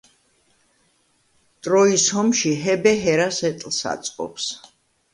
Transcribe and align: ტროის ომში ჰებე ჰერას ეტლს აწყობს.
ტროის 1.67 2.07
ომში 2.23 2.57
ჰებე 2.65 2.97
ჰერას 3.05 3.45
ეტლს 3.55 3.83
აწყობს. 3.97 4.53